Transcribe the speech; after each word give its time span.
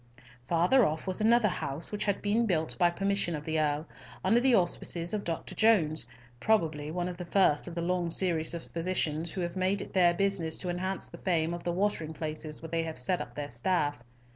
Farther 0.47 0.83
off 0.83 1.05
was 1.05 1.21
another 1.21 1.47
house, 1.47 1.91
which 1.91 2.05
had 2.05 2.23
been 2.23 2.47
built 2.47 2.75
by 2.79 2.89
permission 2.89 3.35
of 3.35 3.45
the 3.45 3.59
Earl, 3.59 3.85
under 4.23 4.39
the 4.39 4.55
auspices 4.55 5.13
of 5.13 5.23
Dr. 5.23 5.53
Jones, 5.53 6.07
probably 6.39 6.89
one 6.89 7.07
of 7.07 7.17
the 7.17 7.25
first 7.25 7.67
of 7.67 7.75
the 7.75 7.83
long 7.83 8.09
series 8.09 8.55
of 8.55 8.63
physicians 8.73 9.29
who 9.29 9.41
have 9.41 9.55
made 9.55 9.79
it 9.79 9.93
their 9.93 10.15
business 10.15 10.57
to 10.57 10.69
enhance 10.69 11.07
the 11.07 11.19
fame 11.19 11.53
of 11.53 11.63
the 11.63 11.71
watering 11.71 12.15
places 12.15 12.63
where 12.63 12.69
they 12.69 12.81
have 12.81 12.97
set 12.97 13.21
up 13.21 13.35
their 13.35 13.51
staff. 13.51 13.99